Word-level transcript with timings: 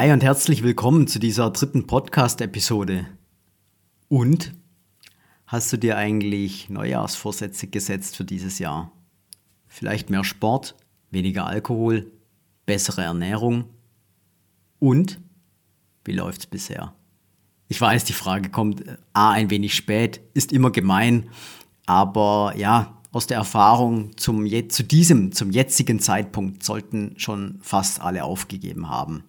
Hi 0.00 0.12
und 0.12 0.22
herzlich 0.22 0.62
willkommen 0.62 1.08
zu 1.08 1.18
dieser 1.18 1.50
dritten 1.50 1.88
Podcast-Episode. 1.88 3.08
Und 4.06 4.54
hast 5.44 5.72
du 5.72 5.76
dir 5.76 5.96
eigentlich 5.96 6.70
Neujahrsvorsätze 6.70 7.66
gesetzt 7.66 8.16
für 8.16 8.22
dieses 8.22 8.60
Jahr? 8.60 8.92
Vielleicht 9.66 10.08
mehr 10.08 10.22
Sport, 10.22 10.76
weniger 11.10 11.48
Alkohol, 11.48 12.12
bessere 12.64 13.02
Ernährung? 13.02 13.64
Und 14.78 15.18
wie 16.04 16.12
läuft's 16.12 16.46
bisher? 16.46 16.94
Ich 17.66 17.80
weiß, 17.80 18.04
die 18.04 18.12
Frage 18.12 18.50
kommt 18.50 18.86
äh, 18.86 18.98
A 19.14 19.32
ein 19.32 19.50
wenig 19.50 19.74
spät, 19.74 20.20
ist 20.32 20.52
immer 20.52 20.70
gemein, 20.70 21.28
aber 21.86 22.54
ja, 22.56 23.00
aus 23.10 23.26
der 23.26 23.38
Erfahrung 23.38 24.16
zum, 24.16 24.46
zu 24.68 24.84
diesem, 24.84 25.32
zum 25.32 25.50
jetzigen 25.50 25.98
Zeitpunkt 25.98 26.62
sollten 26.62 27.14
schon 27.16 27.58
fast 27.62 28.00
alle 28.00 28.22
aufgegeben 28.22 28.88
haben. 28.88 29.24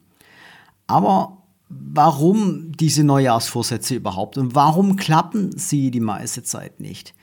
Aber 0.89 1.43
warum 1.69 2.71
diese 2.71 3.03
Neujahrsvorsätze 3.03 3.93
überhaupt 3.93 4.39
und 4.39 4.55
warum 4.55 4.95
klappen 4.95 5.55
sie 5.55 5.91
die 5.91 5.99
meiste 5.99 6.41
Zeit 6.41 6.79
nicht? 6.79 7.13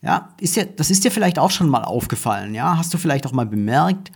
Ja, 0.00 0.34
ist 0.40 0.54
ja, 0.54 0.64
das 0.64 0.90
ist 0.90 1.04
dir 1.04 1.10
vielleicht 1.10 1.40
auch 1.40 1.50
schon 1.50 1.68
mal 1.68 1.82
aufgefallen. 1.82 2.54
Ja, 2.54 2.78
hast 2.78 2.94
du 2.94 2.98
vielleicht 2.98 3.26
auch 3.26 3.32
mal 3.32 3.44
bemerkt, 3.44 4.12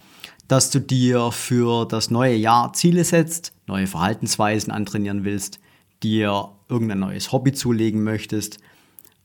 dass 0.47 0.71
du 0.71 0.81
dir 0.81 1.33
für 1.33 1.85
das 1.85 2.13
neue 2.13 2.37
Jahr 2.37 2.73
Ziele 2.75 3.03
setzt, 3.03 3.53
neue 3.67 3.89
Verhaltensweisen 3.89 4.73
antrainieren 4.73 5.25
willst, 5.25 5.59
dir 6.05 6.51
irgendein 6.69 7.01
neues 7.01 7.33
Hobby 7.33 7.53
zulegen 7.53 8.05
möchtest, 8.05 8.59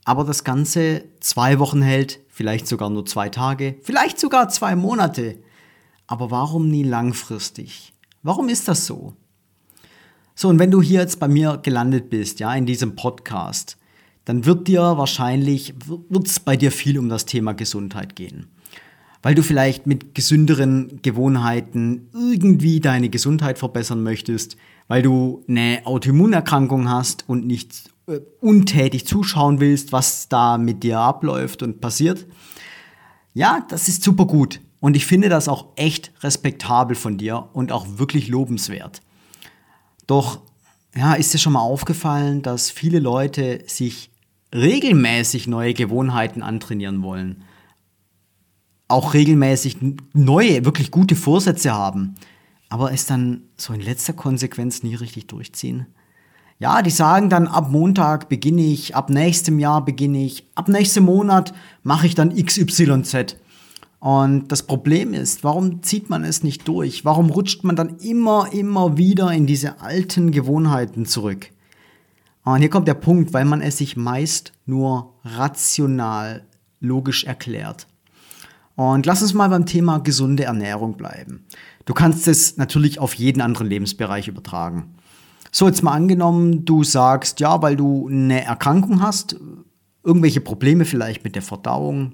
aber 0.06 0.24
das 0.24 0.44
Ganze 0.44 1.04
zwei 1.20 1.60
Wochen 1.60 1.84
hält, 1.84 2.20
vielleicht 2.30 2.68
sogar 2.68 2.90
nur 2.90 3.06
zwei 3.06 3.30
Tage, 3.30 3.76
vielleicht 3.84 4.20
sogar 4.20 4.50
zwei 4.50 4.76
Monate. 4.76 5.38
Aber 6.08 6.32
warum 6.32 6.68
nie 6.68 6.84
langfristig? 6.84 7.94
Warum 8.24 8.50
ist 8.50 8.68
das 8.68 8.88
so? 8.88 9.14
So, 10.40 10.50
und 10.50 10.60
wenn 10.60 10.70
du 10.70 10.84
hier 10.84 11.00
jetzt 11.00 11.20
bei 11.20 11.28
mir 11.28 11.58
gelandet 11.64 12.12
bist, 12.12 12.40
ja, 12.40 12.54
in 12.54 12.68
diesem 12.68 12.96
Podcast, 12.96 13.76
dann 14.24 14.46
wird 14.46 14.68
dir 14.68 14.82
wahrscheinlich, 14.82 15.74
wird 15.88 16.28
es 16.28 16.40
bei 16.40 16.56
dir 16.56 16.72
viel 16.72 17.00
um 17.00 17.10
das 17.10 17.26
Thema 17.26 17.54
Gesundheit 17.54 18.16
gehen. 18.16 18.46
Weil 19.24 19.34
du 19.34 19.42
vielleicht 19.42 19.88
mit 19.88 20.14
gesünderen 20.14 21.02
Gewohnheiten 21.02 22.10
irgendwie 22.14 22.80
deine 22.80 23.10
Gesundheit 23.10 23.58
verbessern 23.58 24.04
möchtest, 24.04 24.58
weil 24.88 25.02
du 25.02 25.44
eine 25.48 25.82
Autoimmunerkrankung 25.86 26.88
hast 26.88 27.28
und 27.28 27.48
nicht 27.48 27.90
äh, 28.06 28.20
untätig 28.40 29.08
zuschauen 29.08 29.60
willst, 29.60 29.92
was 29.92 30.30
da 30.30 30.60
mit 30.60 30.84
dir 30.84 31.00
abläuft 31.00 31.64
und 31.64 31.82
passiert. 31.82 32.28
Ja, 33.34 33.66
das 33.70 33.88
ist 33.88 34.04
super 34.04 34.28
gut. 34.28 34.62
Und 34.82 34.96
ich 34.96 35.08
finde 35.08 35.30
das 35.30 35.48
auch 35.48 35.70
echt 35.78 36.12
respektabel 36.22 36.96
von 36.96 37.18
dir 37.18 37.50
und 37.54 37.72
auch 37.72 37.88
wirklich 37.98 38.28
lobenswert. 38.28 39.02
Doch 40.08 40.40
ja, 40.96 41.14
ist 41.14 41.34
dir 41.34 41.38
schon 41.38 41.54
mal 41.54 41.60
aufgefallen, 41.60 42.42
dass 42.42 42.72
viele 42.72 43.00
Leute 43.00 43.64
sich 43.68 44.10
regelmäßig 44.54 45.48
neue 45.48 45.74
Gewohnheiten 45.74 46.42
antrainieren 46.42 47.04
wollen? 47.04 47.44
Auch 48.88 49.14
regelmäßig 49.14 49.78
neue, 50.14 50.66
wirklich 50.66 50.92
gute 50.92 51.16
Vorsätze 51.16 51.74
haben, 51.74 52.16
aber 52.70 52.94
es 52.94 53.06
dann 53.06 53.44
so 53.58 53.74
in 53.74 53.82
letzter 53.82 54.14
Konsequenz 54.14 54.82
nie 54.82 54.96
richtig 54.96 55.28
durchziehen? 55.28 55.86
Ja, 56.60 56.82
die 56.82 56.90
sagen 56.90 57.30
dann, 57.30 57.48
ab 57.48 57.70
Montag 57.70 58.30
beginne 58.30 58.64
ich, 58.64 58.96
ab 58.96 59.12
nächstem 59.12 59.60
Jahr 59.60 59.86
beginne 59.86 60.24
ich, 60.24 60.48
ab 60.56 60.70
nächstem 60.70 61.06
Monat 61.06 61.54
mache 61.84 62.08
ich 62.08 62.16
dann 62.16 62.34
XYZ. 62.34 63.36
Und 64.00 64.52
das 64.52 64.64
Problem 64.64 65.14
ist, 65.14 65.44
warum 65.44 65.82
zieht 65.82 66.10
man 66.10 66.24
es 66.24 66.44
nicht 66.44 66.68
durch? 66.68 67.04
Warum 67.04 67.30
rutscht 67.30 67.64
man 67.64 67.76
dann 67.76 67.98
immer, 67.98 68.50
immer 68.54 68.98
wieder 68.98 69.32
in 69.32 69.48
diese 69.48 69.82
alten 69.82 70.32
Gewohnheiten 70.32 71.06
zurück? 71.06 71.50
Und 72.44 72.60
hier 72.60 72.70
kommt 72.70 72.88
der 72.88 72.94
Punkt, 72.94 73.34
weil 73.34 73.46
man 73.46 73.62
es 73.62 73.78
sich 73.78 73.98
meist 73.98 74.54
nur 74.66 75.16
rational, 75.24 76.44
logisch 76.80 77.24
erklärt. 77.24 77.88
Und 78.76 79.08
lass 79.08 79.24
uns 79.24 79.34
mal 79.34 79.50
beim 79.50 79.66
Thema 79.66 79.98
gesunde 79.98 80.44
Ernährung 80.44 80.96
bleiben. 80.96 81.46
Du 81.86 81.94
kannst 81.96 82.28
es 82.28 82.58
natürlich 82.58 83.00
auf 83.00 83.16
jeden 83.16 83.42
anderen 83.42 83.68
Lebensbereich 83.68 84.28
übertragen. 84.28 84.94
So, 85.52 85.68
jetzt 85.68 85.82
mal 85.82 85.94
angenommen, 85.94 86.66
du 86.66 86.84
sagst, 86.84 87.40
ja, 87.40 87.62
weil 87.62 87.76
du 87.76 88.08
eine 88.08 88.44
Erkrankung 88.44 89.02
hast, 89.02 89.36
irgendwelche 90.04 90.42
Probleme 90.42 90.86
vielleicht 90.86 91.24
mit 91.24 91.36
der 91.36 91.42
Verdauung, 91.42 92.14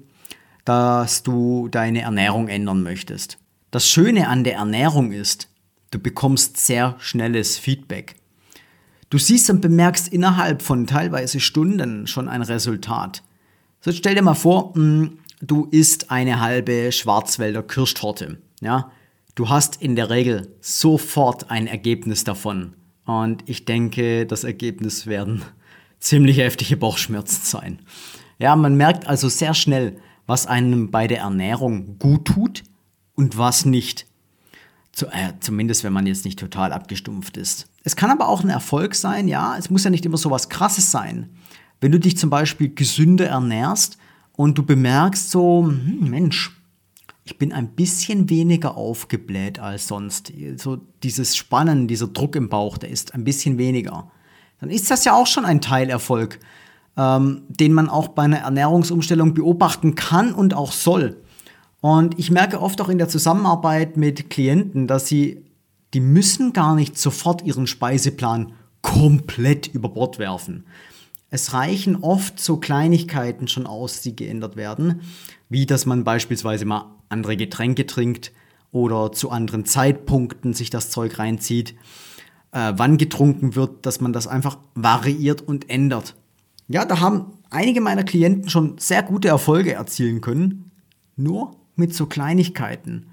dass 0.64 1.22
du 1.22 1.68
deine 1.68 2.02
Ernährung 2.02 2.48
ändern 2.48 2.82
möchtest. 2.82 3.38
Das 3.70 3.88
Schöne 3.88 4.28
an 4.28 4.44
der 4.44 4.54
Ernährung 4.54 5.12
ist, 5.12 5.48
du 5.90 5.98
bekommst 5.98 6.56
sehr 6.56 6.96
schnelles 6.98 7.58
Feedback. 7.58 8.16
Du 9.10 9.18
siehst 9.18 9.50
und 9.50 9.60
bemerkst 9.60 10.08
innerhalb 10.08 10.62
von 10.62 10.86
teilweise 10.86 11.40
Stunden 11.40 12.06
schon 12.06 12.28
ein 12.28 12.42
Resultat. 12.42 13.22
So 13.80 13.92
stell 13.92 14.14
dir 14.14 14.22
mal 14.22 14.34
vor, 14.34 14.74
hm, 14.74 15.18
du 15.40 15.66
isst 15.70 16.10
eine 16.10 16.40
halbe 16.40 16.90
Schwarzwälder 16.90 17.62
Kirschtorte. 17.62 18.38
Ja? 18.60 18.90
Du 19.34 19.48
hast 19.48 19.82
in 19.82 19.96
der 19.96 20.10
Regel 20.10 20.54
sofort 20.60 21.50
ein 21.50 21.66
Ergebnis 21.66 22.24
davon. 22.24 22.74
Und 23.04 23.42
ich 23.46 23.64
denke, 23.64 24.26
das 24.26 24.44
Ergebnis 24.44 25.06
werden 25.06 25.42
ziemlich 25.98 26.38
heftige 26.38 26.76
Bauchschmerzen 26.76 27.44
sein. 27.44 27.82
Ja, 28.38 28.56
man 28.56 28.76
merkt 28.76 29.06
also 29.06 29.28
sehr 29.28 29.54
schnell, 29.54 29.96
was 30.26 30.46
einem 30.46 30.90
bei 30.90 31.06
der 31.06 31.20
Ernährung 31.20 31.98
gut 31.98 32.26
tut 32.26 32.62
und 33.14 33.36
was 33.38 33.64
nicht. 33.64 34.06
Zu, 34.92 35.06
äh, 35.06 35.32
zumindest 35.40 35.82
wenn 35.82 35.92
man 35.92 36.06
jetzt 36.06 36.24
nicht 36.24 36.38
total 36.38 36.72
abgestumpft 36.72 37.36
ist. 37.36 37.66
Es 37.82 37.96
kann 37.96 38.10
aber 38.10 38.28
auch 38.28 38.44
ein 38.44 38.50
Erfolg 38.50 38.94
sein, 38.94 39.26
ja. 39.26 39.56
Es 39.58 39.68
muss 39.68 39.84
ja 39.84 39.90
nicht 39.90 40.06
immer 40.06 40.16
so 40.16 40.30
was 40.30 40.48
Krasses 40.48 40.90
sein. 40.90 41.30
Wenn 41.80 41.92
du 41.92 41.98
dich 41.98 42.16
zum 42.16 42.30
Beispiel 42.30 42.72
gesünder 42.74 43.26
ernährst 43.26 43.98
und 44.32 44.56
du 44.56 44.62
bemerkst 44.64 45.30
so, 45.30 45.64
hm, 45.66 46.08
Mensch, 46.08 46.52
ich 47.24 47.38
bin 47.38 47.52
ein 47.52 47.68
bisschen 47.68 48.30
weniger 48.30 48.76
aufgebläht 48.76 49.58
als 49.58 49.88
sonst. 49.88 50.32
So 50.56 50.76
dieses 51.02 51.36
Spannen, 51.36 51.88
dieser 51.88 52.06
Druck 52.06 52.36
im 52.36 52.48
Bauch, 52.48 52.78
der 52.78 52.90
ist 52.90 53.14
ein 53.14 53.24
bisschen 53.24 53.58
weniger. 53.58 54.10
Dann 54.60 54.70
ist 54.70 54.90
das 54.90 55.04
ja 55.04 55.14
auch 55.14 55.26
schon 55.26 55.44
ein 55.44 55.60
Teilerfolg 55.60 56.38
ähm, 56.96 57.42
den 57.48 57.72
man 57.72 57.88
auch 57.88 58.08
bei 58.08 58.22
einer 58.22 58.38
Ernährungsumstellung 58.38 59.34
beobachten 59.34 59.94
kann 59.94 60.32
und 60.32 60.54
auch 60.54 60.72
soll. 60.72 61.16
Und 61.80 62.18
ich 62.18 62.30
merke 62.30 62.60
oft 62.60 62.80
auch 62.80 62.88
in 62.88 62.98
der 62.98 63.08
Zusammenarbeit 63.08 63.96
mit 63.96 64.30
Klienten, 64.30 64.86
dass 64.86 65.06
sie, 65.06 65.44
die 65.92 66.00
müssen 66.00 66.52
gar 66.52 66.74
nicht 66.74 66.96
sofort 66.98 67.42
ihren 67.42 67.66
Speiseplan 67.66 68.52
komplett 68.80 69.66
über 69.68 69.88
Bord 69.88 70.18
werfen. 70.18 70.64
Es 71.30 71.52
reichen 71.52 71.96
oft 71.96 72.38
so 72.38 72.58
Kleinigkeiten 72.58 73.48
schon 73.48 73.66
aus, 73.66 74.00
die 74.00 74.14
geändert 74.14 74.56
werden, 74.56 75.00
wie 75.48 75.66
dass 75.66 75.84
man 75.84 76.04
beispielsweise 76.04 76.64
mal 76.64 76.94
andere 77.08 77.36
Getränke 77.36 77.86
trinkt 77.86 78.32
oder 78.70 79.12
zu 79.12 79.30
anderen 79.30 79.64
Zeitpunkten 79.64 80.54
sich 80.54 80.70
das 80.70 80.90
Zeug 80.90 81.18
reinzieht, 81.18 81.74
äh, 82.52 82.72
wann 82.76 82.98
getrunken 82.98 83.56
wird, 83.56 83.84
dass 83.84 84.00
man 84.00 84.12
das 84.12 84.26
einfach 84.26 84.58
variiert 84.74 85.42
und 85.42 85.70
ändert. 85.70 86.14
Ja, 86.68 86.84
da 86.84 87.00
haben 87.00 87.32
einige 87.50 87.80
meiner 87.80 88.04
Klienten 88.04 88.48
schon 88.48 88.78
sehr 88.78 89.02
gute 89.02 89.28
Erfolge 89.28 89.74
erzielen 89.74 90.20
können, 90.20 90.70
nur 91.16 91.56
mit 91.76 91.94
so 91.94 92.06
Kleinigkeiten. 92.06 93.06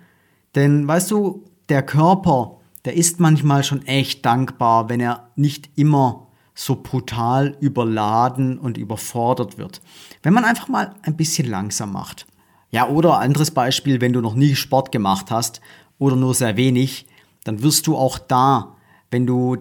Denn 0.56 0.88
weißt 0.88 1.12
du, 1.12 1.46
der 1.70 1.84
Körper, 1.84 2.60
der 2.86 2.96
ist 2.96 3.20
manchmal 3.20 3.64
schon 3.64 3.86
echt 3.86 4.26
dankbar, 4.26 4.90
wenn 4.90 5.00
er 5.00 5.30
nicht 5.36 5.70
immer 5.76 6.28
so 6.54 6.82
brutal 6.82 7.58
überladen 7.60 8.58
und 8.58 8.78
überfordert 8.78 9.58
wird. 9.58 9.82
Wenn 10.22 10.34
man 10.34 10.46
einfach 10.46 10.68
mal 10.68 10.96
ein 11.04 11.16
bisschen 11.16 11.50
langsam 11.50 11.94
macht. 11.94 12.28
Ja, 12.72 12.88
oder 12.88 13.20
anderes 13.20 13.52
Beispiel, 13.52 14.00
wenn 14.02 14.14
du 14.14 14.22
noch 14.22 14.36
nie 14.36 14.56
Sport 14.56 14.92
gemacht 14.92 15.32
hast 15.32 15.62
oder 15.98 16.16
nur 16.16 16.34
sehr 16.34 16.58
wenig, 16.58 17.08
dann 17.44 17.64
wirst 17.64 17.88
du 17.88 17.98
auch 17.98 18.18
da, 18.18 18.76
wenn 19.10 19.26
du 19.26 19.58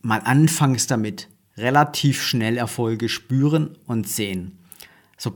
mal 0.00 0.20
anfängst 0.24 0.90
damit, 0.90 1.28
relativ 1.58 2.22
schnell 2.22 2.56
Erfolge 2.56 3.08
spüren 3.08 3.76
und 3.86 4.08
sehen. 4.08 4.58
So 5.16 5.32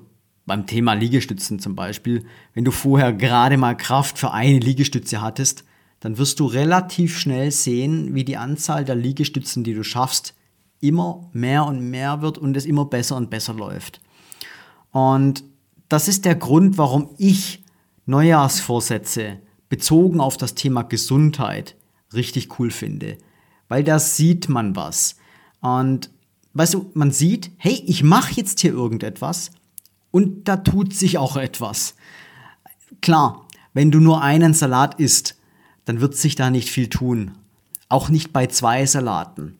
beim 0.46 0.66
Thema 0.66 0.94
Liegestützen 0.94 1.58
zum 1.58 1.76
Beispiel, 1.76 2.24
wenn 2.54 2.64
du 2.64 2.70
vorher 2.70 3.12
gerade 3.12 3.56
mal 3.56 3.76
Kraft 3.76 4.18
für 4.18 4.32
eine 4.32 4.58
Liegestütze 4.58 5.20
hattest, 5.20 5.64
dann 6.00 6.18
wirst 6.18 6.40
du 6.40 6.46
relativ 6.46 7.18
schnell 7.18 7.52
sehen, 7.52 8.14
wie 8.14 8.24
die 8.24 8.36
Anzahl 8.36 8.84
der 8.84 8.96
Liegestützen, 8.96 9.62
die 9.62 9.74
du 9.74 9.84
schaffst, 9.84 10.34
immer 10.80 11.30
mehr 11.32 11.64
und 11.64 11.90
mehr 11.90 12.22
wird 12.22 12.38
und 12.38 12.56
es 12.56 12.66
immer 12.66 12.86
besser 12.86 13.16
und 13.16 13.30
besser 13.30 13.54
läuft. 13.54 14.00
Und 14.90 15.44
das 15.88 16.08
ist 16.08 16.24
der 16.24 16.34
Grund, 16.34 16.76
warum 16.76 17.10
ich 17.18 17.62
Neujahrsvorsätze 18.06 19.38
bezogen 19.68 20.20
auf 20.20 20.36
das 20.36 20.54
Thema 20.54 20.82
Gesundheit 20.82 21.76
richtig 22.12 22.58
cool 22.58 22.70
finde. 22.70 23.16
Weil 23.68 23.84
da 23.84 23.98
sieht 23.98 24.48
man 24.48 24.74
was. 24.74 25.16
Und 25.60 26.10
weißt 26.54 26.74
du, 26.74 26.90
man 26.94 27.10
sieht, 27.10 27.50
hey, 27.56 27.82
ich 27.86 28.02
mache 28.02 28.32
jetzt 28.34 28.60
hier 28.60 28.72
irgendetwas 28.72 29.50
und 30.10 30.48
da 30.48 30.58
tut 30.58 30.94
sich 30.94 31.18
auch 31.18 31.36
etwas. 31.36 31.94
Klar, 33.00 33.46
wenn 33.72 33.90
du 33.90 34.00
nur 34.00 34.22
einen 34.22 34.54
Salat 34.54 35.00
isst, 35.00 35.36
dann 35.84 36.00
wird 36.00 36.16
sich 36.16 36.34
da 36.34 36.50
nicht 36.50 36.68
viel 36.70 36.88
tun. 36.88 37.32
auch 37.88 38.08
nicht 38.08 38.32
bei 38.32 38.46
zwei 38.46 38.86
Salaten. 38.86 39.58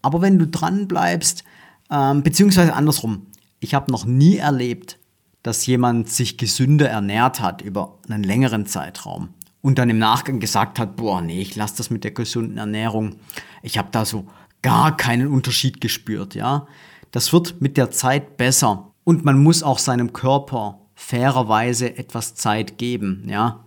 Aber 0.00 0.22
wenn 0.22 0.38
du 0.38 0.46
dran 0.46 0.88
bleibst, 0.88 1.44
ähm, 1.90 2.22
beziehungsweise 2.22 2.72
andersrum, 2.72 3.26
ich 3.60 3.74
habe 3.74 3.92
noch 3.92 4.06
nie 4.06 4.36
erlebt, 4.36 4.98
dass 5.42 5.66
jemand 5.66 6.08
sich 6.08 6.38
gesünder 6.38 6.88
ernährt 6.88 7.40
hat 7.40 7.60
über 7.60 7.98
einen 8.08 8.22
längeren 8.22 8.64
Zeitraum 8.64 9.28
und 9.60 9.78
dann 9.78 9.90
im 9.90 9.98
Nachgang 9.98 10.40
gesagt 10.40 10.78
hat, 10.78 10.96
boah, 10.96 11.20
nee, 11.20 11.40
ich 11.40 11.54
lasse 11.54 11.76
das 11.76 11.90
mit 11.90 12.02
der 12.02 12.12
gesunden 12.12 12.56
Ernährung. 12.56 13.16
Ich 13.62 13.76
habe 13.78 13.88
da 13.92 14.04
so 14.04 14.26
gar 14.66 14.96
keinen 14.96 15.28
Unterschied 15.28 15.80
gespürt, 15.80 16.34
ja. 16.34 16.66
Das 17.12 17.32
wird 17.32 17.60
mit 17.60 17.76
der 17.76 17.92
Zeit 17.92 18.36
besser 18.36 18.92
und 19.04 19.24
man 19.24 19.40
muss 19.40 19.62
auch 19.62 19.78
seinem 19.78 20.12
Körper 20.12 20.80
fairerweise 20.96 21.96
etwas 21.96 22.34
Zeit 22.34 22.76
geben, 22.76 23.22
ja. 23.28 23.64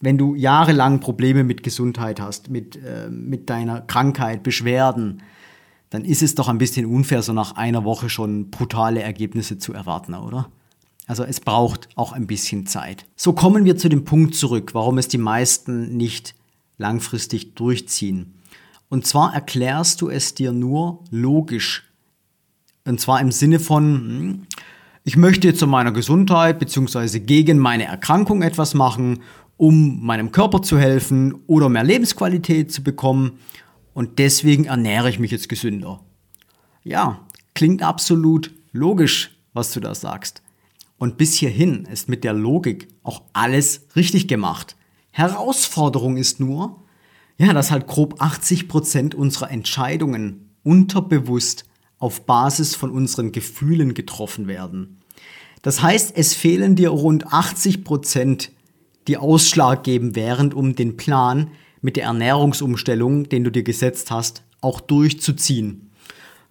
Wenn 0.00 0.18
du 0.18 0.34
jahrelang 0.34 1.00
Probleme 1.00 1.44
mit 1.44 1.62
Gesundheit 1.62 2.20
hast, 2.20 2.50
mit, 2.50 2.76
äh, 2.76 3.08
mit 3.08 3.48
deiner 3.48 3.80
Krankheit, 3.80 4.42
Beschwerden, 4.42 5.22
dann 5.88 6.04
ist 6.04 6.22
es 6.22 6.34
doch 6.34 6.48
ein 6.48 6.58
bisschen 6.58 6.84
unfair, 6.84 7.22
so 7.22 7.32
nach 7.32 7.56
einer 7.56 7.84
Woche 7.84 8.10
schon 8.10 8.50
brutale 8.50 9.00
Ergebnisse 9.00 9.56
zu 9.56 9.72
erwarten, 9.72 10.14
oder? 10.14 10.50
Also 11.06 11.24
es 11.24 11.40
braucht 11.40 11.88
auch 11.94 12.12
ein 12.12 12.26
bisschen 12.26 12.66
Zeit. 12.66 13.06
So 13.16 13.32
kommen 13.32 13.64
wir 13.64 13.78
zu 13.78 13.88
dem 13.88 14.04
Punkt 14.04 14.34
zurück, 14.34 14.74
warum 14.74 14.98
es 14.98 15.08
die 15.08 15.18
meisten 15.18 15.96
nicht 15.96 16.34
langfristig 16.76 17.54
durchziehen. 17.54 18.34
Und 18.92 19.06
zwar 19.06 19.32
erklärst 19.32 20.02
du 20.02 20.10
es 20.10 20.34
dir 20.34 20.52
nur 20.52 21.02
logisch. 21.10 21.90
Und 22.84 23.00
zwar 23.00 23.22
im 23.22 23.32
Sinne 23.32 23.58
von, 23.58 23.84
hm, 23.84 24.46
ich 25.02 25.16
möchte 25.16 25.48
jetzt 25.48 25.60
zu 25.60 25.66
meiner 25.66 25.92
Gesundheit 25.92 26.58
bzw. 26.58 27.20
gegen 27.20 27.56
meine 27.56 27.86
Erkrankung 27.86 28.42
etwas 28.42 28.74
machen, 28.74 29.22
um 29.56 30.04
meinem 30.04 30.30
Körper 30.30 30.60
zu 30.60 30.78
helfen 30.78 31.36
oder 31.46 31.70
mehr 31.70 31.84
Lebensqualität 31.84 32.70
zu 32.70 32.82
bekommen. 32.82 33.38
Und 33.94 34.18
deswegen 34.18 34.66
ernähre 34.66 35.08
ich 35.08 35.18
mich 35.18 35.30
jetzt 35.30 35.48
gesünder. 35.48 36.00
Ja, 36.84 37.26
klingt 37.54 37.82
absolut 37.82 38.52
logisch, 38.72 39.30
was 39.54 39.72
du 39.72 39.80
da 39.80 39.94
sagst. 39.94 40.42
Und 40.98 41.16
bis 41.16 41.32
hierhin 41.32 41.86
ist 41.86 42.10
mit 42.10 42.24
der 42.24 42.34
Logik 42.34 42.88
auch 43.04 43.22
alles 43.32 43.86
richtig 43.96 44.28
gemacht. 44.28 44.76
Herausforderung 45.12 46.18
ist 46.18 46.40
nur, 46.40 46.82
ja, 47.38 47.52
dass 47.52 47.70
halt 47.70 47.86
grob 47.86 48.20
80 48.20 48.68
Prozent 48.68 49.14
unserer 49.14 49.50
Entscheidungen 49.50 50.50
unterbewusst 50.62 51.64
auf 51.98 52.26
Basis 52.26 52.74
von 52.74 52.90
unseren 52.90 53.32
Gefühlen 53.32 53.94
getroffen 53.94 54.48
werden. 54.48 54.98
Das 55.62 55.82
heißt, 55.82 56.12
es 56.16 56.34
fehlen 56.34 56.74
dir 56.74 56.90
rund 56.90 57.28
80%, 57.28 57.84
Prozent, 57.84 58.50
die 59.06 59.16
ausschlaggebend 59.16 60.16
wären, 60.16 60.52
um 60.52 60.74
den 60.74 60.96
Plan 60.96 61.50
mit 61.80 61.96
der 61.96 62.04
Ernährungsumstellung, 62.04 63.28
den 63.28 63.44
du 63.44 63.50
dir 63.50 63.62
gesetzt 63.62 64.10
hast, 64.10 64.42
auch 64.60 64.80
durchzuziehen. 64.80 65.90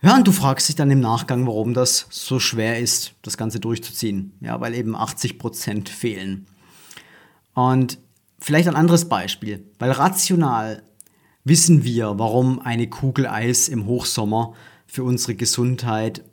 Ja, 0.01 0.15
und 0.15 0.27
du 0.27 0.31
fragst 0.31 0.67
dich 0.67 0.75
dann 0.75 0.89
im 0.89 0.99
Nachgang, 0.99 1.45
warum 1.45 1.73
das 1.73 2.07
so 2.09 2.39
schwer 2.39 2.79
ist, 2.79 3.13
das 3.21 3.37
Ganze 3.37 3.59
durchzuziehen. 3.59 4.33
Ja, 4.41 4.59
weil 4.59 4.73
eben 4.73 4.95
80 4.95 5.37
Prozent 5.37 5.89
fehlen. 5.89 6.47
Und 7.53 7.99
vielleicht 8.41 8.67
ein 8.67 8.75
anderes 8.75 9.07
Beispiel, 9.07 9.65
weil 9.79 9.91
rational 9.91 10.83
wissen 11.43 11.83
wir, 11.83 12.17
warum 12.17 12.59
eine 12.59 12.89
Kugel 12.89 13.27
Eis 13.27 13.69
im 13.69 13.85
Hochsommer 13.85 14.53
für 14.85 15.03
unsere 15.03 15.35
Gesundheit 15.35 16.23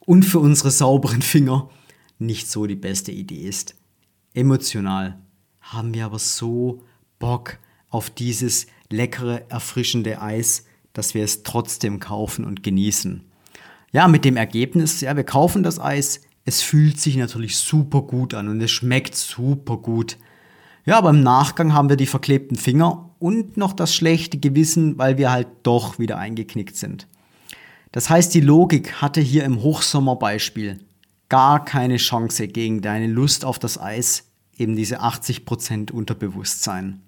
und 0.00 0.24
für 0.24 0.38
unsere 0.38 0.70
sauberen 0.70 1.22
Finger 1.22 1.70
nicht 2.18 2.48
so 2.48 2.66
die 2.66 2.76
beste 2.76 3.10
Idee 3.10 3.42
ist. 3.42 3.74
Emotional 4.34 5.18
haben 5.60 5.94
wir 5.94 6.04
aber 6.04 6.18
so 6.18 6.82
Bock 7.18 7.58
auf 7.88 8.10
dieses 8.10 8.66
leckere, 8.90 9.50
erfrischende 9.50 10.20
Eis, 10.20 10.66
dass 10.92 11.14
wir 11.14 11.24
es 11.24 11.42
trotzdem 11.42 12.00
kaufen 12.00 12.44
und 12.44 12.62
genießen. 12.62 13.24
Ja, 13.92 14.08
mit 14.08 14.24
dem 14.24 14.36
Ergebnis, 14.36 15.00
ja, 15.00 15.16
wir 15.16 15.24
kaufen 15.24 15.62
das 15.62 15.78
Eis, 15.78 16.20
es 16.44 16.60
fühlt 16.62 17.00
sich 17.00 17.16
natürlich 17.16 17.56
super 17.56 18.02
gut 18.02 18.34
an 18.34 18.48
und 18.48 18.60
es 18.60 18.70
schmeckt 18.70 19.14
super 19.14 19.76
gut. 19.76 20.18
Ja, 20.86 20.98
aber 20.98 21.10
im 21.10 21.22
Nachgang 21.22 21.72
haben 21.72 21.88
wir 21.88 21.96
die 21.96 22.06
verklebten 22.06 22.56
Finger 22.56 23.10
und 23.18 23.56
noch 23.56 23.72
das 23.72 23.94
schlechte 23.94 24.38
Gewissen, 24.38 24.98
weil 24.98 25.16
wir 25.16 25.32
halt 25.32 25.48
doch 25.62 25.98
wieder 25.98 26.18
eingeknickt 26.18 26.76
sind. 26.76 27.08
Das 27.90 28.10
heißt, 28.10 28.34
die 28.34 28.40
Logik 28.40 29.00
hatte 29.00 29.20
hier 29.20 29.44
im 29.44 29.62
Hochsommerbeispiel 29.62 30.80
gar 31.28 31.64
keine 31.64 31.96
Chance 31.96 32.48
gegen 32.48 32.82
deine 32.82 33.06
Lust 33.06 33.44
auf 33.44 33.58
das 33.58 33.80
Eis, 33.80 34.24
eben 34.58 34.76
diese 34.76 35.00
80% 35.00 35.90
Unterbewusstsein. 35.90 37.00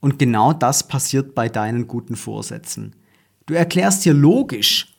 Und 0.00 0.18
genau 0.18 0.52
das 0.52 0.88
passiert 0.88 1.34
bei 1.34 1.48
deinen 1.48 1.86
guten 1.86 2.16
Vorsätzen. 2.16 2.94
Du 3.46 3.54
erklärst 3.54 4.04
dir 4.04 4.14
logisch, 4.14 4.94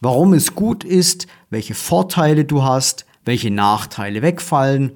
warum 0.00 0.32
es 0.32 0.54
gut 0.54 0.84
ist, 0.84 1.26
welche 1.50 1.74
Vorteile 1.74 2.44
du 2.44 2.62
hast, 2.62 3.06
welche 3.24 3.50
Nachteile 3.50 4.22
wegfallen, 4.22 4.92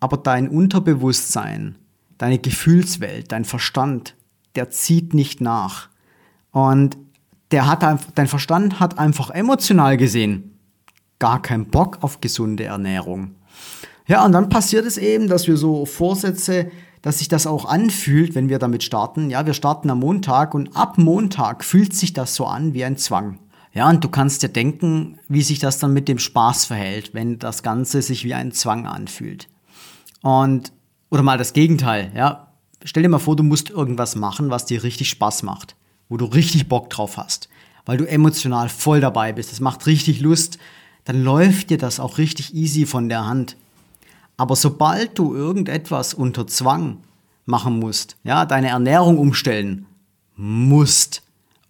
aber 0.00 0.16
dein 0.16 0.48
Unterbewusstsein, 0.48 1.76
deine 2.24 2.38
Gefühlswelt, 2.38 3.32
dein 3.32 3.44
Verstand, 3.44 4.14
der 4.54 4.70
zieht 4.70 5.12
nicht 5.12 5.42
nach. 5.42 5.90
Und 6.52 6.96
der 7.50 7.66
hat, 7.66 7.82
dein 8.14 8.28
Verstand 8.28 8.80
hat 8.80 8.98
einfach 8.98 9.28
emotional 9.28 9.98
gesehen 9.98 10.58
gar 11.18 11.42
keinen 11.42 11.66
Bock 11.66 11.98
auf 12.00 12.22
gesunde 12.22 12.64
Ernährung. 12.64 13.34
Ja, 14.06 14.24
und 14.24 14.32
dann 14.32 14.48
passiert 14.48 14.86
es 14.86 14.96
eben, 14.96 15.28
dass 15.28 15.46
wir 15.46 15.58
so 15.58 15.84
Vorsätze 15.84 16.70
dass 17.02 17.18
sich 17.18 17.28
das 17.28 17.46
auch 17.46 17.66
anfühlt, 17.66 18.34
wenn 18.34 18.48
wir 18.48 18.58
damit 18.58 18.82
starten. 18.82 19.28
Ja, 19.28 19.44
wir 19.44 19.52
starten 19.52 19.90
am 19.90 20.00
Montag 20.00 20.54
und 20.54 20.74
ab 20.74 20.96
Montag 20.96 21.62
fühlt 21.62 21.94
sich 21.94 22.14
das 22.14 22.34
so 22.34 22.46
an 22.46 22.72
wie 22.72 22.82
ein 22.82 22.96
Zwang. 22.96 23.38
Ja, 23.74 23.90
und 23.90 24.02
du 24.02 24.08
kannst 24.08 24.42
dir 24.42 24.48
denken, 24.48 25.18
wie 25.28 25.42
sich 25.42 25.58
das 25.58 25.78
dann 25.78 25.92
mit 25.92 26.08
dem 26.08 26.18
Spaß 26.18 26.64
verhält, 26.64 27.12
wenn 27.12 27.38
das 27.38 27.62
Ganze 27.62 28.00
sich 28.00 28.24
wie 28.24 28.32
ein 28.32 28.52
Zwang 28.52 28.86
anfühlt. 28.86 29.50
Und, 30.22 30.72
oder 31.14 31.22
mal 31.22 31.38
das 31.38 31.52
Gegenteil, 31.52 32.10
ja. 32.16 32.48
Stell 32.82 33.04
dir 33.04 33.08
mal 33.08 33.20
vor, 33.20 33.36
du 33.36 33.44
musst 33.44 33.70
irgendwas 33.70 34.16
machen, 34.16 34.50
was 34.50 34.66
dir 34.66 34.82
richtig 34.82 35.08
Spaß 35.10 35.44
macht, 35.44 35.76
wo 36.08 36.16
du 36.16 36.24
richtig 36.24 36.68
Bock 36.68 36.90
drauf 36.90 37.16
hast, 37.16 37.48
weil 37.86 37.96
du 37.96 38.04
emotional 38.04 38.68
voll 38.68 39.00
dabei 39.00 39.32
bist, 39.32 39.52
es 39.52 39.60
macht 39.60 39.86
richtig 39.86 40.20
Lust, 40.20 40.58
dann 41.04 41.22
läuft 41.22 41.70
dir 41.70 41.78
das 41.78 42.00
auch 42.00 42.18
richtig 42.18 42.52
easy 42.52 42.84
von 42.84 43.08
der 43.08 43.26
Hand. 43.26 43.56
Aber 44.36 44.56
sobald 44.56 45.16
du 45.16 45.36
irgendetwas 45.36 46.14
unter 46.14 46.48
Zwang 46.48 46.98
machen 47.46 47.78
musst, 47.78 48.16
ja, 48.24 48.44
deine 48.44 48.70
Ernährung 48.70 49.16
umstellen 49.16 49.86
musst 50.34 51.22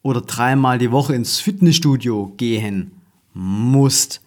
oder 0.02 0.22
dreimal 0.22 0.78
die 0.78 0.90
Woche 0.90 1.14
ins 1.14 1.38
Fitnessstudio 1.38 2.32
gehen 2.38 2.92
musst, 3.34 4.22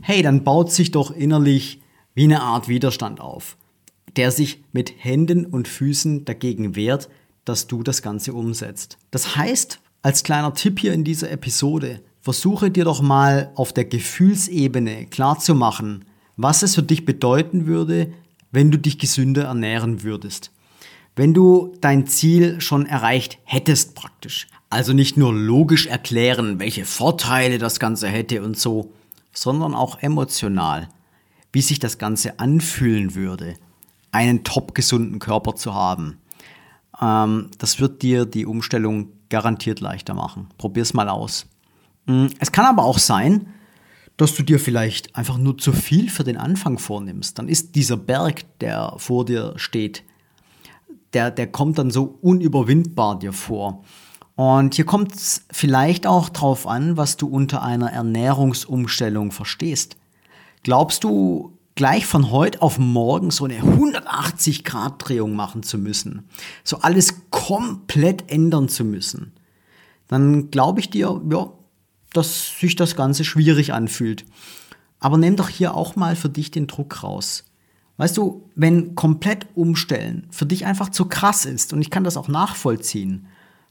hey, 0.00 0.20
dann 0.20 0.42
baut 0.42 0.72
sich 0.72 0.90
doch 0.90 1.12
innerlich 1.12 1.80
wie 2.14 2.24
eine 2.24 2.42
Art 2.42 2.66
Widerstand 2.66 3.20
auf, 3.20 3.56
der 4.16 4.30
sich 4.30 4.62
mit 4.72 4.92
Händen 4.98 5.46
und 5.46 5.68
Füßen 5.68 6.24
dagegen 6.24 6.76
wehrt, 6.76 7.08
dass 7.44 7.66
du 7.66 7.82
das 7.82 8.02
Ganze 8.02 8.32
umsetzt. 8.34 8.98
Das 9.10 9.36
heißt, 9.36 9.80
als 10.02 10.22
kleiner 10.22 10.54
Tipp 10.54 10.80
hier 10.80 10.92
in 10.92 11.04
dieser 11.04 11.30
Episode, 11.30 12.00
versuche 12.20 12.70
dir 12.70 12.84
doch 12.84 13.02
mal 13.02 13.50
auf 13.54 13.72
der 13.72 13.84
Gefühlsebene 13.84 15.06
klarzumachen, 15.06 16.04
was 16.36 16.62
es 16.62 16.74
für 16.74 16.82
dich 16.82 17.04
bedeuten 17.04 17.66
würde, 17.66 18.12
wenn 18.52 18.70
du 18.70 18.78
dich 18.78 18.98
gesünder 18.98 19.44
ernähren 19.44 20.02
würdest. 20.02 20.50
Wenn 21.14 21.34
du 21.34 21.74
dein 21.80 22.06
Ziel 22.06 22.60
schon 22.60 22.86
erreicht 22.86 23.38
hättest 23.44 23.94
praktisch. 23.94 24.46
Also 24.70 24.92
nicht 24.92 25.16
nur 25.16 25.34
logisch 25.34 25.86
erklären, 25.86 26.58
welche 26.58 26.86
Vorteile 26.86 27.58
das 27.58 27.78
Ganze 27.78 28.08
hätte 28.08 28.42
und 28.42 28.58
so, 28.58 28.92
sondern 29.32 29.74
auch 29.74 30.00
emotional, 30.00 30.88
wie 31.52 31.60
sich 31.60 31.78
das 31.78 31.98
Ganze 31.98 32.38
anfühlen 32.38 33.14
würde, 33.14 33.54
einen 34.12 34.44
top 34.44 34.74
gesunden 34.74 35.18
Körper 35.18 35.56
zu 35.56 35.74
haben. 35.74 36.18
Ähm, 37.00 37.50
das 37.58 37.80
wird 37.80 38.02
dir 38.02 38.24
die 38.26 38.46
Umstellung 38.46 39.08
garantiert 39.28 39.80
leichter 39.80 40.14
machen. 40.14 40.48
Probier's 40.58 40.94
mal 40.94 41.08
aus. 41.08 41.46
Mm, 42.06 42.26
es 42.38 42.52
kann 42.52 42.66
aber 42.66 42.84
auch 42.84 42.98
sein, 42.98 43.48
dass 44.16 44.34
du 44.34 44.42
dir 44.42 44.60
vielleicht 44.60 45.16
einfach 45.16 45.38
nur 45.38 45.58
zu 45.58 45.72
viel 45.72 46.10
für 46.10 46.22
den 46.22 46.36
Anfang 46.36 46.78
vornimmst. 46.78 47.38
Dann 47.38 47.48
ist 47.48 47.74
dieser 47.74 47.96
Berg, 47.96 48.58
der 48.60 48.94
vor 48.98 49.24
dir 49.24 49.54
steht, 49.56 50.04
der, 51.14 51.30
der 51.30 51.46
kommt 51.50 51.78
dann 51.78 51.90
so 51.90 52.18
unüberwindbar 52.20 53.18
dir 53.18 53.32
vor. 53.32 53.82
Und 54.34 54.74
hier 54.74 54.86
kommt 54.86 55.14
es 55.14 55.46
vielleicht 55.50 56.06
auch 56.06 56.28
drauf 56.28 56.66
an, 56.66 56.96
was 56.96 57.16
du 57.16 57.26
unter 57.26 57.62
einer 57.62 57.90
Ernährungsumstellung 57.92 59.30
verstehst. 59.30 59.96
Glaubst 60.62 61.04
du, 61.04 61.58
gleich 61.74 62.06
von 62.06 62.30
heute 62.30 62.62
auf 62.62 62.78
morgen 62.78 63.30
so 63.30 63.44
eine 63.44 63.60
180-Grad-Drehung 63.60 65.34
machen 65.34 65.62
zu 65.62 65.78
müssen, 65.78 66.28
so 66.64 66.78
alles 66.78 67.30
komplett 67.30 68.30
ändern 68.30 68.68
zu 68.68 68.84
müssen, 68.84 69.32
dann 70.08 70.50
glaube 70.50 70.80
ich 70.80 70.90
dir, 70.90 71.20
ja, 71.30 71.52
dass 72.12 72.58
sich 72.58 72.76
das 72.76 72.94
Ganze 72.96 73.24
schwierig 73.24 73.72
anfühlt. 73.72 74.24
Aber 75.00 75.16
nimm 75.16 75.36
doch 75.36 75.48
hier 75.48 75.74
auch 75.74 75.96
mal 75.96 76.14
für 76.14 76.28
dich 76.28 76.50
den 76.50 76.66
Druck 76.66 77.02
raus. 77.02 77.44
Weißt 77.96 78.16
du, 78.16 78.48
wenn 78.54 78.94
komplett 78.94 79.46
umstellen 79.54 80.26
für 80.30 80.46
dich 80.46 80.66
einfach 80.66 80.90
zu 80.90 81.06
krass 81.06 81.44
ist, 81.44 81.72
und 81.72 81.80
ich 81.80 81.90
kann 81.90 82.04
das 82.04 82.16
auch 82.16 82.28
nachvollziehen, 82.28 83.26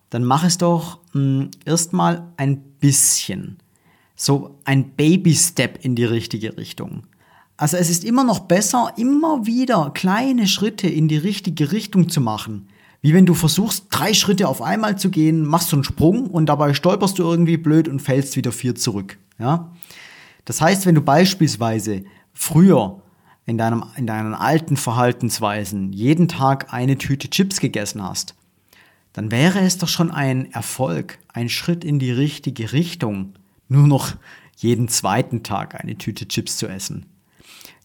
dann 0.09 0.23
mach 0.23 0.43
es 0.43 0.57
doch 0.57 0.99
hm, 1.13 1.49
erstmal 1.65 2.31
ein 2.37 2.61
bisschen. 2.79 3.57
So 4.15 4.59
ein 4.65 4.91
Baby-Step 4.91 5.83
in 5.83 5.95
die 5.95 6.05
richtige 6.05 6.57
Richtung. 6.57 7.03
Also 7.57 7.77
es 7.77 7.89
ist 7.89 8.03
immer 8.03 8.23
noch 8.23 8.39
besser, 8.39 8.93
immer 8.97 9.45
wieder 9.45 9.91
kleine 9.93 10.47
Schritte 10.47 10.87
in 10.87 11.07
die 11.07 11.17
richtige 11.17 11.71
Richtung 11.71 12.09
zu 12.09 12.21
machen. 12.21 12.67
Wie 13.01 13.13
wenn 13.13 13.25
du 13.25 13.33
versuchst, 13.33 13.85
drei 13.89 14.13
Schritte 14.13 14.47
auf 14.47 14.61
einmal 14.61 14.97
zu 14.97 15.09
gehen, 15.09 15.45
machst 15.45 15.71
du 15.71 15.75
einen 15.75 15.83
Sprung 15.83 16.27
und 16.27 16.47
dabei 16.47 16.73
stolperst 16.73 17.17
du 17.17 17.23
irgendwie 17.23 17.57
blöd 17.57 17.87
und 17.87 17.99
fällst 17.99 18.35
wieder 18.35 18.51
vier 18.51 18.75
zurück. 18.75 19.17
Ja? 19.39 19.71
Das 20.45 20.61
heißt, 20.61 20.85
wenn 20.85 20.95
du 20.95 21.01
beispielsweise 21.01 22.03
früher 22.33 23.01
in, 23.45 23.57
deinem, 23.57 23.83
in 23.95 24.05
deinen 24.05 24.35
alten 24.35 24.77
Verhaltensweisen 24.77 25.93
jeden 25.93 26.27
Tag 26.27 26.73
eine 26.73 26.97
Tüte 26.97 27.29
Chips 27.29 27.59
gegessen 27.59 28.03
hast, 28.03 28.35
dann 29.13 29.31
wäre 29.31 29.59
es 29.59 29.77
doch 29.77 29.87
schon 29.87 30.11
ein 30.11 30.51
Erfolg, 30.51 31.19
ein 31.33 31.49
Schritt 31.49 31.83
in 31.83 31.99
die 31.99 32.11
richtige 32.11 32.71
Richtung, 32.71 33.33
nur 33.67 33.87
noch 33.87 34.13
jeden 34.57 34.87
zweiten 34.87 35.43
Tag 35.43 35.81
eine 35.81 35.97
Tüte 35.97 36.27
Chips 36.27 36.57
zu 36.57 36.67
essen. 36.67 37.07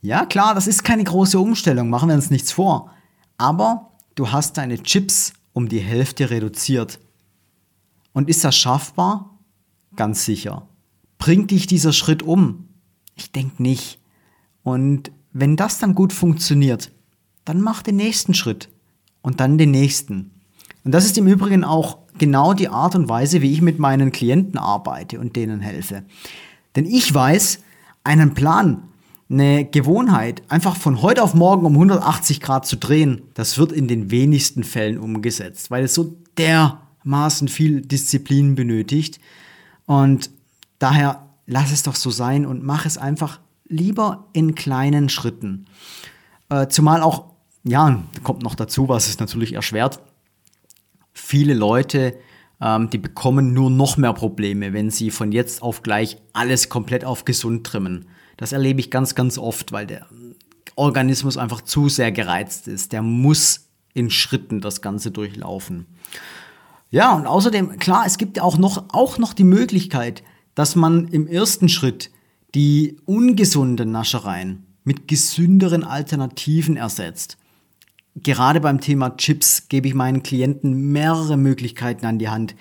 Ja, 0.07 0.25
klar, 0.25 0.55
das 0.55 0.69
ist 0.69 0.85
keine 0.85 1.03
große 1.03 1.37
Umstellung, 1.37 1.91
machen 1.91 2.09
wir 2.09 2.15
uns 2.15 2.31
nichts 2.31 2.53
vor. 2.53 2.93
Aber 3.39 3.91
du 4.15 4.31
hast 4.31 4.57
deine 4.57 4.81
Chips 4.81 5.33
um 5.53 5.69
die 5.69 5.81
Hälfte 5.81 6.31
reduziert. 6.31 7.01
Und 8.13 8.29
ist 8.29 8.45
das 8.45 8.57
schaffbar? 8.57 9.37
Ganz 9.97 10.25
sicher. 10.25 10.69
Bringt 11.19 11.51
dich 11.51 11.67
dieser 11.67 11.93
Schritt 11.93 12.23
um? 12.23 12.69
Ich 13.17 13.33
denke 13.33 13.61
nicht. 13.61 13.99
Und 14.63 15.11
wenn 15.33 15.57
das 15.57 15.81
dann 15.81 15.97
gut 15.97 16.13
funktioniert, 16.13 16.93
dann 17.45 17.61
mach 17.61 17.83
den 17.83 17.97
nächsten 17.97 18.33
Schritt 18.33 18.69
und 19.23 19.41
dann 19.41 19.59
den 19.59 19.73
nächsten. 19.73 20.31
Und 20.85 20.93
das 20.93 21.05
ist 21.05 21.19
im 21.19 21.27
Übrigen 21.27 21.65
auch 21.65 21.99
genau 22.17 22.55
die 22.55 22.69
Art 22.69 22.95
und 22.95 23.09
Weise, 23.09 23.43
wie 23.43 23.53
ich 23.53 23.61
mit 23.61 23.81
meinen 23.81 24.13
Klienten 24.13 24.57
arbeite 24.57 25.19
und 25.19 25.35
denen 25.35 25.59
helfe. 25.59 26.05
Denn 26.77 26.87
ich 26.87 27.13
weiß, 27.13 27.59
einen 28.05 28.35
Plan, 28.35 28.85
eine 29.29 29.65
Gewohnheit 29.65 30.43
einfach 30.49 30.77
von 30.77 31.03
heute 31.03 31.23
auf 31.23 31.35
morgen 31.35 31.67
um 31.67 31.73
180 31.73 32.41
Grad 32.41 32.67
zu 32.67 32.77
drehen, 32.77 33.23
das 33.35 33.59
wird 33.59 33.73
in 33.73 33.89
den 33.89 34.11
wenigsten 34.11 34.63
Fällen 34.63 34.99
umgesetzt, 34.99 35.71
weil 35.71 35.85
es 35.85 35.95
so 35.95 36.17
dermaßen 36.39 37.49
viel 37.49 37.81
Disziplin 37.81 38.55
benötigt. 38.55 39.21
Und 39.87 40.31
daher 40.79 41.27
lass 41.47 41.73
es 41.73 41.83
doch 41.83 41.97
so 41.97 42.11
sein 42.11 42.47
und 42.47 42.63
mach 42.63 42.87
es 42.87 42.99
einfach 42.99 43.41
lieber 43.69 44.29
in 44.33 44.55
kleinen 44.55 45.09
Schritten. 45.09 45.67
Äh, 46.49 46.69
zumal 46.69 47.03
auch, 47.03 47.33
ja, 47.65 48.03
kommt 48.23 48.43
noch 48.43 48.55
dazu, 48.55 48.89
was 48.89 49.09
es 49.09 49.19
natürlich 49.19 49.55
erschwert, 49.55 50.01
viele 51.13 51.55
Leute, 51.55 52.17
ähm, 52.61 52.91
die 52.91 52.99
bekommen 52.99 53.53
nur 53.53 53.71
noch 53.71 53.97
mehr 53.97 54.13
Probleme, 54.13 54.73
wenn 54.73 54.91
sie 54.91 55.11
von 55.11 55.33
jetzt 55.33 55.63
auf 55.63 55.83
gleich 55.83 56.19
alles 56.33 56.69
komplett 56.69 57.05
auf 57.05 57.25
gesund 57.25 57.67
trimmen. 57.67 58.07
Das 58.37 58.53
erlebe 58.53 58.81
ich 58.81 58.91
ganz, 58.91 59.15
ganz 59.15 59.39
oft, 59.39 59.73
weil 59.73 59.87
der 59.87 60.07
Organismus 60.75 61.37
einfach 61.37 61.63
zu 61.63 61.89
sehr 61.89 62.13
gereizt 62.13 62.69
ist. 62.69 62.93
Der 62.93 63.03
muss 63.03 63.69
in 63.95 64.11
Schritten 64.11 64.61
das 64.61 64.83
Ganze 64.83 65.11
durchlaufen. 65.11 65.87
Ja, 66.91 67.15
und 67.15 67.27
außerdem, 67.27 67.79
klar, 67.79 68.05
es 68.07 68.19
gibt 68.19 68.37
ja 68.37 68.43
auch 68.43 68.59
noch, 68.59 68.85
auch 68.91 69.19
noch 69.19 69.33
die 69.33 69.45
Möglichkeit, 69.45 70.23
dass 70.55 70.77
man 70.77 71.09
im 71.09 71.27
ersten 71.27 71.69
Schritt 71.69 72.11
die 72.55 72.97
ungesunden 73.05 73.91
Naschereien 73.91 74.67
mit 74.85 75.09
gesünderen 75.09 75.83
Alternativen 75.83 76.77
ersetzt. 76.77 77.39
Gerade 78.15 78.61
beim 78.61 78.81
Thema 78.81 79.17
Chips 79.17 79.69
gebe 79.69 79.89
ich 79.89 79.95
meinen 79.95 80.23
Klienten 80.23 80.93
mehrere 80.93 81.37
Möglichkeiten 81.37 82.07
an 82.07 82.19
die 82.19 82.29
Hand, 82.29 82.55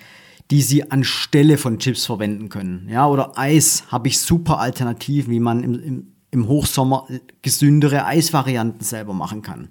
die 0.50 0.62
sie 0.62 0.90
anstelle 0.90 1.58
von 1.58 1.78
Chips 1.78 2.06
verwenden 2.06 2.48
können. 2.48 2.88
Ja, 2.88 3.06
oder 3.06 3.36
Eis 3.36 3.84
habe 3.88 4.08
ich 4.08 4.18
super 4.18 4.60
Alternativen, 4.60 5.32
wie 5.32 5.40
man 5.40 5.64
im, 5.64 5.82
im, 5.82 6.06
im 6.30 6.48
Hochsommer 6.48 7.06
gesündere 7.42 8.06
Eisvarianten 8.06 8.82
selber 8.82 9.12
machen 9.12 9.42
kann. 9.42 9.68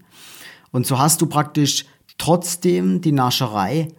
Und 0.72 0.86
so 0.86 1.00
hast 1.00 1.22
du 1.22 1.28
praktisch 1.28 1.86
trotzdem 2.18 3.02
die 3.02 3.12
Nascherei 3.12 3.90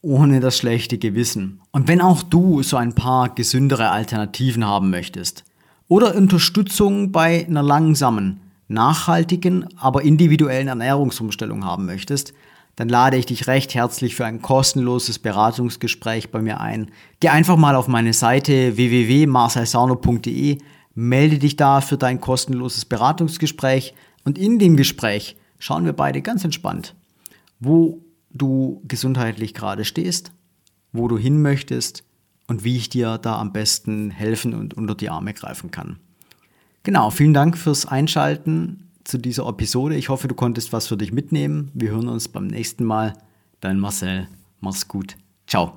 ohne 0.00 0.40
das 0.40 0.58
schlechte 0.58 0.98
Gewissen. 0.98 1.60
Und 1.70 1.88
wenn 1.88 2.00
auch 2.00 2.22
du 2.22 2.62
so 2.62 2.76
ein 2.76 2.94
paar 2.94 3.34
gesündere 3.34 3.90
Alternativen 3.90 4.64
haben 4.64 4.90
möchtest 4.90 5.44
oder 5.88 6.14
Unterstützung 6.14 7.12
bei 7.12 7.46
einer 7.46 7.62
langsamen, 7.62 8.40
nachhaltigen, 8.68 9.66
aber 9.78 10.02
individuellen 10.02 10.68
Ernährungsumstellung 10.68 11.64
haben 11.64 11.86
möchtest, 11.86 12.34
dann 12.78 12.88
lade 12.88 13.16
ich 13.16 13.26
dich 13.26 13.48
recht 13.48 13.74
herzlich 13.74 14.14
für 14.14 14.24
ein 14.24 14.40
kostenloses 14.40 15.18
Beratungsgespräch 15.18 16.30
bei 16.30 16.40
mir 16.40 16.60
ein. 16.60 16.92
Geh 17.18 17.28
einfach 17.28 17.56
mal 17.56 17.74
auf 17.74 17.88
meine 17.88 18.12
Seite 18.12 18.76
www.marcelsauno.de, 18.76 20.58
melde 20.94 21.38
dich 21.40 21.56
da 21.56 21.80
für 21.80 21.98
dein 21.98 22.20
kostenloses 22.20 22.84
Beratungsgespräch 22.84 23.94
und 24.22 24.38
in 24.38 24.60
dem 24.60 24.76
Gespräch 24.76 25.36
schauen 25.58 25.86
wir 25.86 25.92
beide 25.92 26.22
ganz 26.22 26.44
entspannt, 26.44 26.94
wo 27.58 28.04
du 28.30 28.80
gesundheitlich 28.86 29.54
gerade 29.54 29.84
stehst, 29.84 30.30
wo 30.92 31.08
du 31.08 31.18
hin 31.18 31.42
möchtest 31.42 32.04
und 32.46 32.62
wie 32.62 32.76
ich 32.76 32.88
dir 32.88 33.18
da 33.18 33.40
am 33.40 33.52
besten 33.52 34.12
helfen 34.12 34.54
und 34.54 34.74
unter 34.74 34.94
die 34.94 35.10
Arme 35.10 35.34
greifen 35.34 35.72
kann. 35.72 35.98
Genau, 36.84 37.10
vielen 37.10 37.34
Dank 37.34 37.58
fürs 37.58 37.86
Einschalten 37.86 38.87
zu 39.08 39.18
dieser 39.18 39.48
Episode. 39.48 39.96
Ich 39.96 40.10
hoffe, 40.10 40.28
du 40.28 40.34
konntest 40.34 40.72
was 40.72 40.86
für 40.86 40.96
dich 40.96 41.12
mitnehmen. 41.12 41.70
Wir 41.74 41.90
hören 41.90 42.08
uns 42.08 42.28
beim 42.28 42.46
nächsten 42.46 42.84
Mal. 42.84 43.14
Dein 43.60 43.80
Marcel. 43.80 44.28
Mach's 44.60 44.86
gut. 44.86 45.16
Ciao. 45.46 45.72